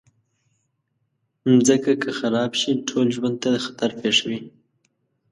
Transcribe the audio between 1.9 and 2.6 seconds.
که خراب